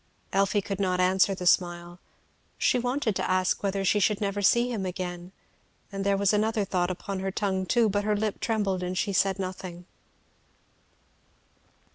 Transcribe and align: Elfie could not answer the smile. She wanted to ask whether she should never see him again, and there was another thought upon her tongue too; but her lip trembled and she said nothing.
Elfie 0.33 0.63
could 0.63 0.79
not 0.79 0.99
answer 0.99 1.35
the 1.35 1.45
smile. 1.45 1.99
She 2.57 2.79
wanted 2.79 3.15
to 3.17 3.29
ask 3.29 3.61
whether 3.61 3.85
she 3.85 3.99
should 3.99 4.19
never 4.19 4.41
see 4.41 4.71
him 4.71 4.83
again, 4.83 5.31
and 5.91 6.03
there 6.03 6.17
was 6.17 6.33
another 6.33 6.65
thought 6.65 6.89
upon 6.89 7.19
her 7.19 7.29
tongue 7.29 7.67
too; 7.67 7.87
but 7.87 8.03
her 8.03 8.15
lip 8.17 8.39
trembled 8.39 8.81
and 8.81 8.97
she 8.97 9.13
said 9.13 9.37
nothing. 9.37 9.85